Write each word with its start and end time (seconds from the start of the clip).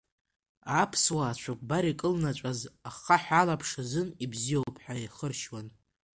Аԥсуаа 0.81 1.29
ацәыкәбар 1.31 1.83
икылнаҵәаз 1.91 2.59
ахаҳә 2.89 3.31
алаԥш 3.39 3.69
азын 3.81 4.09
ибзиоуп 4.23 4.75
ҳәа 4.83 4.95
ихыршьуан. 5.05 5.67